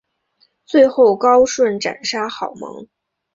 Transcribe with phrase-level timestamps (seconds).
[0.65, 2.87] 最后高顺斩杀郝萌。